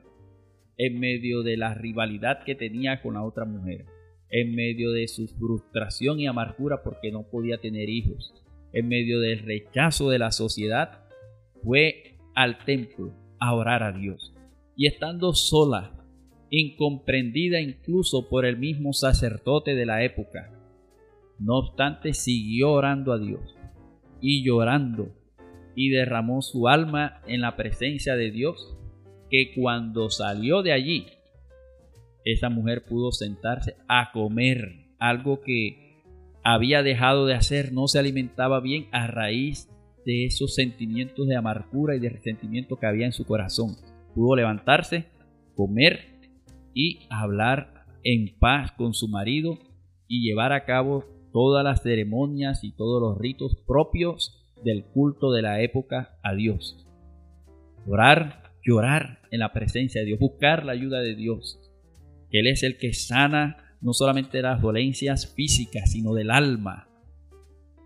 en 0.79 0.99
medio 0.99 1.43
de 1.43 1.59
la 1.59 1.75
rivalidad 1.75 2.43
que 2.43 2.55
tenía 2.55 3.03
con 3.03 3.15
la 3.15 3.23
otra 3.23 3.45
mujer, 3.45 3.85
en 4.31 4.55
medio 4.55 4.93
de 4.93 5.09
su 5.09 5.29
frustración 5.29 6.19
y 6.19 6.27
amargura 6.27 6.83
porque 6.83 7.13
no 7.13 7.25
podía 7.25 7.59
tener 7.59 7.91
hijos, 7.91 8.33
en 8.73 8.89
medio 8.89 9.21
del 9.21 9.41
rechazo 9.41 10.09
de 10.09 10.19
la 10.19 10.33
sociedad, 10.33 11.05
fue 11.63 12.17
al 12.35 12.65
templo 12.65 13.13
a 13.39 13.55
orar 13.55 13.83
a 13.83 13.93
Dios. 13.93 14.35
Y 14.75 14.87
estando 14.87 15.35
sola 15.35 16.04
incomprendida 16.61 17.61
incluso 17.61 18.29
por 18.29 18.45
el 18.45 18.57
mismo 18.59 18.93
sacerdote 18.93 19.75
de 19.75 19.87
la 19.87 20.05
época. 20.05 20.51
No 21.39 21.59
obstante, 21.59 22.15
siguió 22.15 22.73
orando 22.73 23.13
a 23.13 23.19
Dios 23.19 23.57
y 24.21 24.45
llorando 24.45 25.09
y 25.75 25.91
derramó 25.91 26.43
su 26.43 26.69
alma 26.69 27.21
en 27.27 27.41
la 27.41 27.57
presencia 27.57 28.15
de 28.15 28.31
Dios, 28.31 28.77
que 29.31 29.53
cuando 29.55 30.11
salió 30.11 30.63
de 30.63 30.73
allí, 30.73 31.07
esa 32.25 32.49
mujer 32.49 32.85
pudo 32.85 33.11
sentarse 33.11 33.77
a 33.89 34.13
comer 34.13 34.93
algo 34.99 35.41
que 35.41 36.03
había 36.45 36.83
dejado 36.83 37.27
de 37.27 37.35
hacer, 37.35 37.73
no 37.73 37.89
se 37.89 37.99
alimentaba 37.99 38.61
bien 38.61 38.87
a 38.93 39.07
raíz 39.07 39.69
de 40.07 40.27
esos 40.27 40.55
sentimientos 40.55 41.27
de 41.27 41.37
amargura 41.37 41.97
y 41.97 41.99
de 41.99 42.11
resentimiento 42.11 42.77
que 42.77 42.87
había 42.87 43.07
en 43.07 43.13
su 43.13 43.27
corazón. 43.27 43.77
Pudo 44.15 44.37
levantarse, 44.37 45.07
comer 45.57 46.14
y 46.75 47.07
hablar 47.09 47.87
en 48.03 48.37
paz 48.39 48.73
con 48.73 48.93
su 48.93 49.09
marido 49.09 49.59
y 50.09 50.23
llevar 50.29 50.53
a 50.53 50.65
cabo 50.65 51.05
todas 51.33 51.65
las 51.65 51.83
ceremonias 51.83 52.63
y 52.63 52.73
todos 52.73 53.01
los 53.01 53.19
ritos 53.19 53.57
propios 53.67 54.45
del 54.63 54.85
culto 54.85 55.33
de 55.33 55.43
la 55.43 55.61
época 55.63 56.19
a 56.23 56.35
Dios. 56.35 56.87
Orar, 57.87 58.53
llorar 58.65 59.21
en 59.31 59.41
la 59.41 59.53
presencia 59.53 60.01
de 60.01 60.09
Dios, 60.09 60.19
buscar 60.19 60.65
la 60.65 60.73
ayuda 60.73 61.01
de 61.01 61.15
Dios. 61.15 61.61
Él 62.31 62.47
es 62.47 62.63
el 62.63 62.79
que 62.79 62.93
sana 62.93 63.77
no 63.81 63.93
solamente 63.93 64.43
las 64.43 64.61
dolencias 64.61 65.35
físicas, 65.35 65.93
sino 65.93 66.15
del 66.15 66.31
alma. 66.31 66.89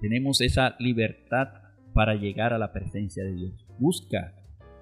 Tenemos 0.00 0.40
esa 0.40 0.76
libertad 0.78 1.48
para 1.92 2.14
llegar 2.14 2.52
a 2.52 2.58
la 2.58 2.72
presencia 2.72 3.24
de 3.24 3.34
Dios. 3.34 3.66
Busca 3.78 4.34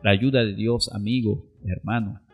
la 0.03 0.11
ayuda 0.11 0.45
de 0.45 0.55
Dios, 0.55 0.93
amigo, 0.93 1.47
hermano 1.65 2.26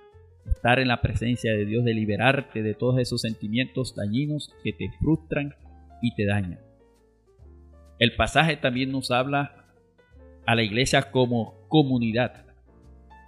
estar 0.46 0.78
en 0.78 0.88
la 0.88 1.00
presencia 1.00 1.52
de 1.52 1.64
Dios, 1.64 1.84
de 1.84 1.94
liberarte 1.94 2.62
de 2.62 2.75
todos 2.75 2.99
esos 2.99 3.20
sentimientos 3.20 3.94
dañinos 3.94 4.50
que 4.62 4.72
te 4.72 4.90
frustran 5.00 5.54
y 6.00 6.14
te 6.14 6.26
dañan. 6.26 6.61
El 7.99 8.16
pasaje 8.16 8.56
también 8.56 8.90
nos 8.90 9.11
habla 9.11 9.66
a 10.46 10.54
la 10.54 10.62
iglesia 10.62 11.11
como 11.11 11.54
comunidad, 11.68 12.46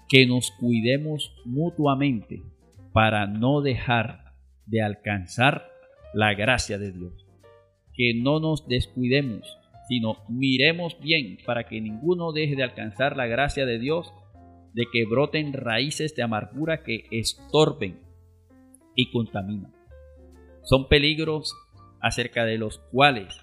que 0.09 0.26
nos 0.26 0.50
cuidemos 0.50 1.35
mutuamente 1.44 2.42
para 2.92 3.26
no 3.26 3.61
dejar 3.61 4.33
de 4.66 4.83
alcanzar 4.83 5.68
la 6.12 6.35
gracia 6.35 6.78
de 6.78 6.92
Dios. 6.92 7.26
Que 7.94 8.14
no 8.14 8.40
nos 8.40 8.66
descuidemos, 8.66 9.59
sino 9.88 10.16
miremos 10.28 10.99
bien 11.00 11.38
para 11.44 11.64
que 11.64 11.80
ninguno 11.80 12.33
deje 12.33 12.56
de 12.56 12.64
alcanzar 12.64 13.16
la 13.16 13.26
gracia 13.26 13.66
de 13.66 13.78
Dios 13.78 14.12
de 14.75 14.87
que 14.93 15.07
broten 15.07 15.52
raíces 15.52 16.14
de 16.14 16.23
amargura 16.23 16.83
que 16.83 17.07
estorben 17.11 18.00
y 18.95 19.11
contaminan. 19.11 19.73
Son 20.62 20.88
peligros 20.88 21.54
acerca 22.00 22.45
de 22.45 22.59
los 22.59 22.78
cuales 22.78 23.35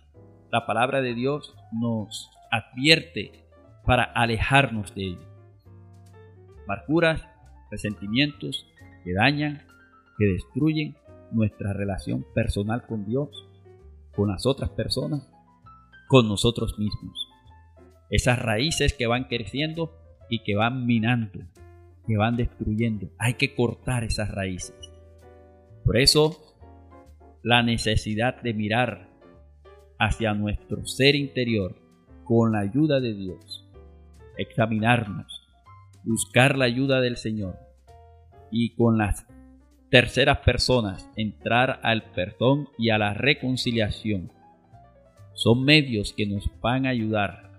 la 0.52 0.66
palabra 0.66 1.02
de 1.02 1.14
Dios 1.16 1.56
nos 1.72 2.30
advierte 2.52 3.46
para 3.86 4.04
alejarnos 4.04 4.94
de 4.94 5.04
ellos. 5.04 5.28
Amarguras, 6.66 7.26
resentimientos 7.72 8.68
que 9.04 9.14
dañan, 9.14 9.66
que 10.18 10.26
destruyen 10.26 10.98
nuestra 11.32 11.74
relación 11.74 12.26
personal 12.36 12.86
con 12.86 13.06
Dios, 13.06 13.30
con 14.14 14.30
las 14.30 14.46
otras 14.46 14.70
personas, 14.72 15.30
con 16.10 16.28
nosotros 16.28 16.78
mismos. 16.78 17.30
Esas 18.10 18.40
raíces 18.40 18.94
que 18.94 19.08
van 19.08 19.26
creciendo 19.26 20.00
y 20.32 20.40
que 20.40 20.56
van 20.56 20.88
minando, 20.88 21.40
que 22.08 22.18
van 22.18 22.38
destruyendo. 22.38 23.12
Hay 23.20 23.36
que 23.36 23.54
cortar 23.54 24.06
esas 24.06 24.32
raíces. 24.32 24.92
Por 25.84 25.98
eso, 25.98 26.56
la 27.44 27.62
necesidad 27.62 28.42
de 28.42 28.54
mirar 28.54 29.10
hacia 30.00 30.34
nuestro 30.34 30.86
ser 30.86 31.16
interior 31.16 31.76
con 32.24 32.54
la 32.54 32.60
ayuda 32.60 33.02
de 33.02 33.14
Dios, 33.14 33.68
examinarnos, 34.38 35.48
buscar 36.06 36.58
la 36.58 36.66
ayuda 36.66 37.02
del 37.02 37.18
Señor 37.18 37.60
y 38.52 38.74
con 38.76 38.98
las 38.98 39.28
terceras 39.90 40.40
personas 40.40 41.10
entrar 41.18 41.82
al 41.84 42.12
perdón 42.14 42.70
y 42.78 42.90
a 42.90 42.98
la 42.98 43.14
reconciliación 43.14 44.32
son 45.34 45.66
medios 45.66 46.14
que 46.14 46.26
nos 46.26 46.50
van 46.62 46.86
a 46.86 46.90
ayudar 46.90 47.52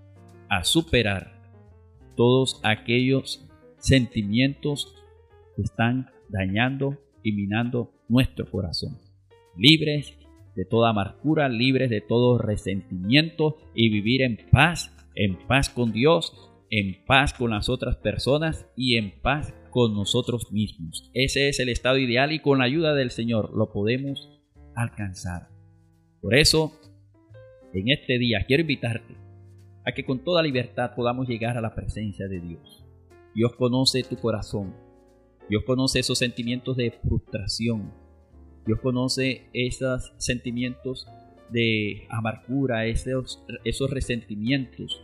a 0.48 0.64
superar 0.64 1.41
todos 2.16 2.60
aquellos 2.62 3.48
sentimientos 3.78 4.94
que 5.56 5.62
están 5.62 6.10
dañando 6.28 6.98
y 7.22 7.32
minando 7.32 7.92
nuestro 8.08 8.50
corazón. 8.50 8.98
Libres 9.56 10.16
de 10.54 10.64
toda 10.64 10.90
amargura, 10.90 11.48
libres 11.48 11.90
de 11.90 12.00
todo 12.00 12.38
resentimiento 12.38 13.56
y 13.74 13.90
vivir 13.90 14.22
en 14.22 14.38
paz, 14.50 14.94
en 15.14 15.36
paz 15.46 15.70
con 15.70 15.92
Dios, 15.92 16.50
en 16.70 17.04
paz 17.04 17.34
con 17.34 17.50
las 17.50 17.68
otras 17.68 17.96
personas 17.96 18.66
y 18.76 18.96
en 18.96 19.20
paz 19.20 19.54
con 19.70 19.94
nosotros 19.94 20.52
mismos. 20.52 21.10
Ese 21.14 21.48
es 21.48 21.60
el 21.60 21.68
estado 21.68 21.98
ideal 21.98 22.32
y 22.32 22.40
con 22.40 22.58
la 22.58 22.64
ayuda 22.64 22.94
del 22.94 23.10
Señor 23.10 23.54
lo 23.56 23.72
podemos 23.72 24.40
alcanzar. 24.74 25.48
Por 26.20 26.34
eso, 26.34 26.72
en 27.74 27.90
este 27.90 28.18
día 28.18 28.44
quiero 28.46 28.62
invitarte 28.62 29.16
a 29.84 29.92
que 29.92 30.04
con 30.04 30.22
toda 30.22 30.42
libertad 30.42 30.94
podamos 30.94 31.28
llegar 31.28 31.56
a 31.56 31.60
la 31.60 31.74
presencia 31.74 32.28
de 32.28 32.40
Dios. 32.40 32.84
Dios 33.34 33.54
conoce 33.56 34.02
tu 34.02 34.16
corazón. 34.16 34.74
Dios 35.48 35.64
conoce 35.64 35.98
esos 35.98 36.18
sentimientos 36.18 36.76
de 36.76 36.90
frustración. 36.90 37.92
Dios 38.66 38.80
conoce 38.80 39.48
esos 39.52 40.12
sentimientos 40.18 41.08
de 41.50 42.06
amargura, 42.10 42.86
esos, 42.86 43.44
esos 43.64 43.90
resentimientos. 43.90 45.02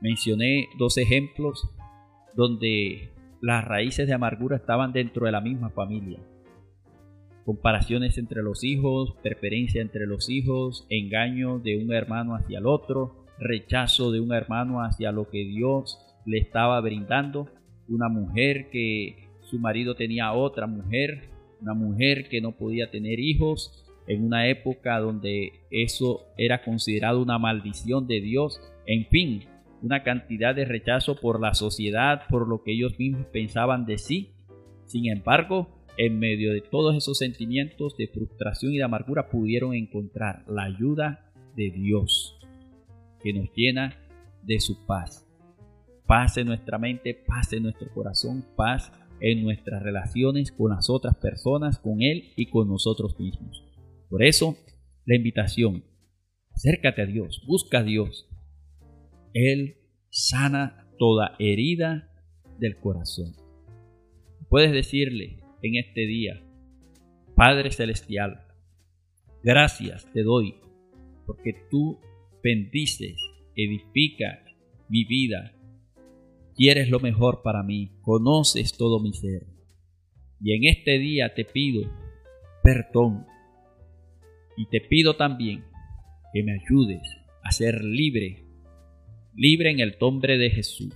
Mencioné 0.00 0.68
dos 0.78 0.96
ejemplos 0.96 1.68
donde 2.34 3.10
las 3.40 3.64
raíces 3.64 4.06
de 4.06 4.14
amargura 4.14 4.56
estaban 4.56 4.92
dentro 4.92 5.26
de 5.26 5.32
la 5.32 5.40
misma 5.40 5.70
familia. 5.70 6.20
Comparaciones 7.44 8.18
entre 8.18 8.42
los 8.42 8.62
hijos, 8.64 9.14
preferencia 9.22 9.82
entre 9.82 10.06
los 10.06 10.30
hijos, 10.30 10.86
engaño 10.88 11.58
de 11.58 11.76
un 11.76 11.92
hermano 11.92 12.36
hacia 12.36 12.58
el 12.58 12.66
otro, 12.66 13.21
rechazo 13.42 14.12
de 14.12 14.20
un 14.20 14.32
hermano 14.32 14.82
hacia 14.82 15.12
lo 15.12 15.28
que 15.28 15.44
Dios 15.44 15.98
le 16.24 16.38
estaba 16.38 16.80
brindando, 16.80 17.48
una 17.88 18.08
mujer 18.08 18.70
que 18.70 19.28
su 19.40 19.58
marido 19.58 19.94
tenía 19.94 20.32
otra 20.32 20.66
mujer, 20.66 21.30
una 21.60 21.74
mujer 21.74 22.28
que 22.28 22.40
no 22.40 22.52
podía 22.52 22.90
tener 22.90 23.20
hijos, 23.20 23.84
en 24.06 24.24
una 24.24 24.48
época 24.48 24.98
donde 24.98 25.52
eso 25.70 26.26
era 26.36 26.62
considerado 26.64 27.22
una 27.22 27.38
maldición 27.38 28.06
de 28.06 28.20
Dios, 28.20 28.60
en 28.86 29.06
fin, 29.06 29.44
una 29.82 30.02
cantidad 30.02 30.54
de 30.54 30.64
rechazo 30.64 31.16
por 31.16 31.40
la 31.40 31.54
sociedad, 31.54 32.22
por 32.28 32.48
lo 32.48 32.62
que 32.62 32.72
ellos 32.72 32.98
mismos 32.98 33.26
pensaban 33.26 33.84
de 33.84 33.98
sí. 33.98 34.32
Sin 34.86 35.10
embargo, 35.10 35.84
en 35.96 36.18
medio 36.18 36.52
de 36.52 36.60
todos 36.60 36.96
esos 36.96 37.18
sentimientos 37.18 37.96
de 37.96 38.08
frustración 38.08 38.72
y 38.72 38.78
de 38.78 38.84
amargura 38.84 39.28
pudieron 39.28 39.74
encontrar 39.74 40.44
la 40.48 40.64
ayuda 40.64 41.32
de 41.56 41.70
Dios, 41.70 42.31
que 43.22 43.32
nos 43.32 43.48
llena 43.54 43.96
de 44.42 44.60
su 44.60 44.86
paz. 44.86 45.26
Paz 46.06 46.36
en 46.36 46.46
nuestra 46.46 46.78
mente, 46.78 47.14
paz 47.14 47.52
en 47.52 47.64
nuestro 47.64 47.92
corazón, 47.94 48.44
paz 48.56 48.92
en 49.20 49.42
nuestras 49.42 49.82
relaciones 49.82 50.50
con 50.50 50.72
las 50.72 50.90
otras 50.90 51.16
personas, 51.16 51.78
con 51.78 52.02
Él 52.02 52.32
y 52.36 52.46
con 52.46 52.68
nosotros 52.68 53.18
mismos. 53.18 53.64
Por 54.10 54.24
eso, 54.24 54.56
la 55.06 55.16
invitación, 55.16 55.84
acércate 56.52 57.02
a 57.02 57.06
Dios, 57.06 57.42
busca 57.46 57.78
a 57.78 57.82
Dios. 57.84 58.28
Él 59.32 59.76
sana 60.10 60.88
toda 60.98 61.36
herida 61.38 62.10
del 62.58 62.76
corazón. 62.76 63.34
Puedes 64.48 64.72
decirle 64.72 65.38
en 65.62 65.76
este 65.76 66.02
día, 66.02 66.42
Padre 67.34 67.70
Celestial, 67.70 68.44
gracias 69.42 70.06
te 70.12 70.22
doy 70.22 70.56
porque 71.26 71.54
tú 71.70 71.98
bendices, 72.42 73.16
edificas 73.56 74.40
mi 74.88 75.04
vida, 75.04 75.54
quieres 76.54 76.90
lo 76.90 77.00
mejor 77.00 77.42
para 77.42 77.62
mí, 77.62 77.92
conoces 78.02 78.76
todo 78.76 79.00
mi 79.00 79.12
ser. 79.12 79.46
Y 80.40 80.54
en 80.54 80.64
este 80.64 80.98
día 80.98 81.34
te 81.34 81.44
pido 81.44 81.90
perdón. 82.62 83.26
Y 84.56 84.66
te 84.66 84.80
pido 84.80 85.16
también 85.16 85.64
que 86.32 86.42
me 86.42 86.52
ayudes 86.52 87.02
a 87.42 87.50
ser 87.50 87.82
libre, 87.82 88.44
libre 89.34 89.70
en 89.70 89.80
el 89.80 89.96
nombre 90.00 90.38
de 90.38 90.50
Jesús, 90.50 90.94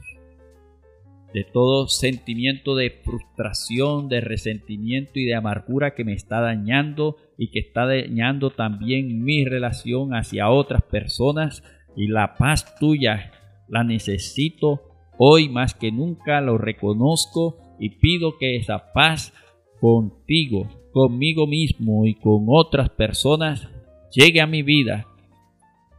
de 1.37 1.45
todo 1.45 1.87
sentimiento 1.87 2.75
de 2.75 2.89
frustración, 3.05 4.09
de 4.09 4.23
resentimiento 4.23 5.13
y 5.17 5.27
de 5.27 5.35
amargura 5.35 5.95
que 5.95 6.03
me 6.03 6.15
está 6.15 6.41
dañando 6.41 7.19
y 7.37 7.51
que 7.51 7.59
está 7.59 7.85
dañando 7.85 8.53
también 8.53 9.23
mi 9.23 9.45
relación 9.45 10.15
hacia 10.15 10.49
otras 10.49 10.81
personas 10.85 11.63
y 11.95 12.09
la 12.09 12.37
paz 12.37 12.75
tuya 12.81 13.33
la 13.69 13.85
necesito 13.85 14.81
Hoy 15.19 15.51
más 15.51 15.75
que 15.75 15.93
nunca 15.93 16.41
lo 16.41 16.57
reconozco 16.57 17.77
y 17.79 17.91
pido 17.91 18.39
que 18.39 18.57
esa 18.57 18.95
paz 18.95 19.35
contigo, 19.79 20.69
conmigo 20.91 21.47
mismo 21.47 22.07
y 22.07 22.15
con 22.15 22.47
otras 22.49 22.89
personas 22.89 23.69
llegue 24.11 24.41
a 24.41 24.47
mi 24.47 24.63
vida 24.63 25.07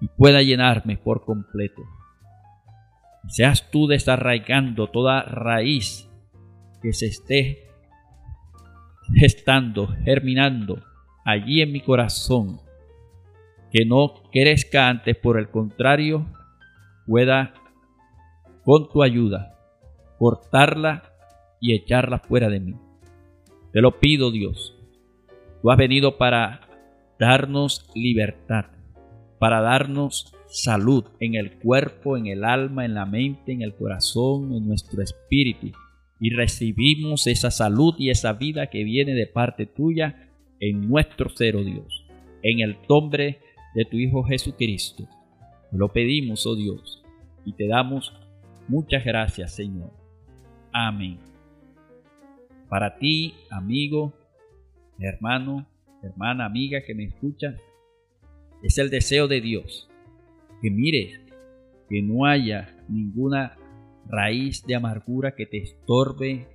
y 0.01 0.07
pueda 0.07 0.41
llenarme 0.41 0.97
por 0.97 1.23
completo. 1.23 1.83
Seas 3.27 3.69
tú 3.71 3.87
desarraigando 3.87 4.87
toda 4.87 5.21
raíz 5.21 6.09
que 6.81 6.93
se 6.93 7.07
esté 7.07 7.67
gestando, 9.13 9.87
germinando 9.87 10.81
allí 11.25 11.61
en 11.61 11.71
mi 11.71 11.81
corazón, 11.81 12.61
que 13.71 13.85
no 13.85 14.13
crezca 14.31 14.87
antes, 14.87 15.15
por 15.17 15.37
el 15.37 15.49
contrario, 15.49 16.25
pueda 17.05 17.53
con 18.63 18.89
tu 18.89 19.03
ayuda, 19.03 19.57
cortarla 20.17 21.03
y 21.59 21.73
echarla 21.73 22.19
fuera 22.19 22.49
de 22.49 22.59
mí. 22.59 22.75
Te 23.73 23.81
lo 23.81 23.99
pido, 23.99 24.31
Dios. 24.31 24.75
Tú 25.61 25.71
has 25.71 25.77
venido 25.77 26.17
para 26.17 26.61
darnos 27.19 27.89
libertad, 27.93 28.65
para 29.39 29.61
darnos 29.61 30.33
salud 30.49 31.05
en 31.19 31.35
el 31.35 31.59
cuerpo, 31.59 32.17
en 32.17 32.27
el 32.27 32.43
alma, 32.43 32.85
en 32.85 32.93
la 32.93 33.05
mente, 33.05 33.51
en 33.51 33.61
el 33.61 33.75
corazón, 33.75 34.53
en 34.53 34.67
nuestro 34.67 35.01
espíritu. 35.01 35.71
Y 36.19 36.31
recibimos 36.31 37.27
esa 37.27 37.51
salud 37.51 37.95
y 37.97 38.09
esa 38.09 38.33
vida 38.33 38.67
que 38.67 38.83
viene 38.83 39.13
de 39.13 39.27
parte 39.27 39.65
tuya 39.65 40.29
en 40.59 40.89
nuestro 40.89 41.29
ser, 41.29 41.55
oh 41.55 41.63
Dios. 41.63 42.05
En 42.41 42.59
el 42.59 42.77
nombre 42.89 43.39
de 43.75 43.85
tu 43.85 43.97
Hijo 43.97 44.23
Jesucristo. 44.23 45.07
Lo 45.71 45.89
pedimos, 45.89 46.47
oh 46.47 46.55
Dios, 46.55 47.03
y 47.45 47.53
te 47.53 47.67
damos 47.67 48.13
Muchas 48.67 49.05
gracias, 49.05 49.55
Señor. 49.55 49.91
Amén. 50.73 51.19
Para 52.67 52.97
ti, 52.97 53.33
amigo, 53.49 54.13
hermano, 54.99 55.65
hermana, 56.03 56.45
amiga 56.45 56.81
que 56.85 56.93
me 56.93 57.05
escucha, 57.05 57.55
es 58.61 58.77
el 58.77 58.89
deseo 58.89 59.29
de 59.29 59.39
Dios 59.39 59.89
que 60.61 60.69
mires 60.69 61.19
que 61.89 62.01
no 62.01 62.25
haya 62.25 62.75
ninguna 62.89 63.57
raíz 64.07 64.65
de 64.65 64.75
amargura 64.75 65.35
que 65.35 65.45
te 65.45 65.57
estorbe, 65.57 66.47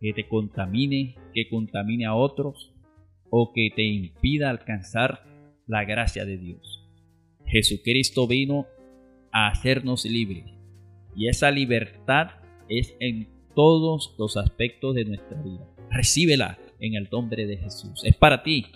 que 0.00 0.12
te 0.12 0.28
contamine, 0.28 1.16
que 1.34 1.48
contamine 1.48 2.06
a 2.06 2.14
otros 2.14 2.72
o 3.30 3.52
que 3.52 3.70
te 3.74 3.82
impida 3.82 4.50
alcanzar 4.50 5.24
la 5.66 5.84
gracia 5.84 6.24
de 6.24 6.38
Dios. 6.38 6.84
Jesucristo 7.46 8.26
vino 8.26 8.66
a 9.32 9.48
hacernos 9.48 10.04
libres 10.04 10.44
y 11.14 11.28
esa 11.28 11.50
libertad 11.50 12.28
es 12.68 12.94
en 13.00 13.28
todos 13.54 14.14
los 14.18 14.36
aspectos 14.36 14.94
de 14.94 15.06
nuestra 15.06 15.40
vida. 15.42 15.66
Recíbela 15.90 16.58
en 16.78 16.94
el 16.94 17.08
nombre 17.10 17.46
de 17.46 17.56
Jesús. 17.56 18.02
Es 18.04 18.14
para 18.16 18.42
ti. 18.42 18.66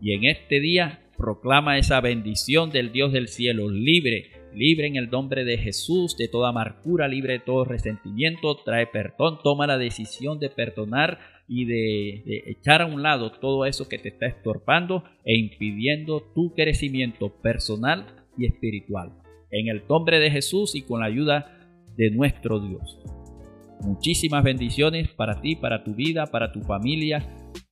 Y 0.00 0.12
en 0.12 0.24
este 0.24 0.60
día 0.60 1.00
proclama 1.18 1.78
esa 1.78 2.00
bendición 2.00 2.70
del 2.70 2.92
Dios 2.92 3.12
del 3.12 3.28
cielo, 3.28 3.68
libre, 3.68 4.30
libre 4.54 4.86
en 4.86 4.96
el 4.96 5.10
nombre 5.10 5.44
de 5.44 5.58
Jesús, 5.58 6.16
de 6.16 6.28
toda 6.28 6.50
amargura, 6.50 7.08
libre 7.08 7.34
de 7.34 7.38
todo 7.40 7.64
resentimiento, 7.64 8.56
trae 8.64 8.86
perdón, 8.86 9.40
toma 9.42 9.66
la 9.66 9.76
decisión 9.76 10.38
de 10.38 10.48
perdonar 10.48 11.18
y 11.48 11.64
de, 11.64 12.42
echar 12.46 12.82
a 12.82 12.86
un 12.86 13.02
lado 13.02 13.32
todo 13.32 13.66
eso 13.66 13.88
que 13.88 13.98
te 13.98 14.08
está 14.10 14.26
estorbando 14.26 15.04
e 15.24 15.36
impidiendo 15.36 16.22
tu 16.34 16.54
crecimiento 16.54 17.30
personal 17.42 18.06
y 18.38 18.46
espiritual 18.46 19.12
en 19.50 19.68
el 19.68 19.82
nombre 19.88 20.20
de 20.20 20.30
Jesús 20.30 20.74
y 20.74 20.82
con 20.82 21.00
la 21.00 21.06
ayuda 21.06 21.58
de 21.96 22.10
nuestro 22.10 22.60
Dios. 22.60 22.98
Muchísimas 23.80 24.44
bendiciones 24.44 25.08
para 25.08 25.40
ti, 25.40 25.56
para 25.56 25.84
tu 25.84 25.94
vida, 25.94 26.26
para 26.26 26.52
tu 26.52 26.60
familia. 26.62 27.26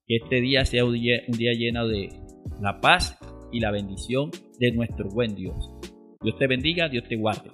Que 0.06 0.16
este 0.16 0.40
día 0.40 0.64
sea 0.64 0.85
un 0.85 0.94
día, 0.94 1.52
lleno 1.52 1.88
de 1.88 2.11
la 2.61 2.80
paz 2.80 3.18
y 3.52 3.61
la 3.61 3.70
bendición 3.70 4.30
de 4.59 4.72
nuestro 4.72 5.09
buen 5.09 5.35
Dios. 5.35 5.70
Dios 6.22 6.38
te 6.38 6.46
bendiga, 6.46 6.88
Dios 6.88 7.04
te 7.09 7.16
guarde. 7.16 7.50